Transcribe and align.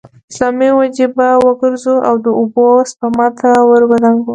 اسلامي 0.31 0.69
وجیبه 0.79 1.29
وګرځو 1.45 1.95
او 2.07 2.15
د 2.25 2.27
اوبو 2.39 2.67
سپما 2.91 3.27
ته 3.39 3.49
ور 3.69 3.83
ودانګو. 3.89 4.29